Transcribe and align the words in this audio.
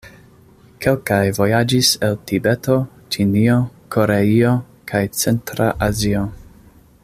Kelkaj 0.83 1.19
vojaĝis 1.39 1.89
el 2.07 2.17
Tibeto, 2.31 2.79
Ĉinio, 3.15 3.59
Koreio 3.97 4.57
kaj 4.93 5.03
centra 5.21 5.71
Azio. 5.91 6.25